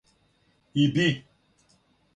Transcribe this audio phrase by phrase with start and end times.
[0.73, 1.07] и би